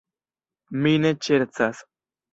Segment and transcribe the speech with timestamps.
[0.85, 1.87] Mi ne ŝercas.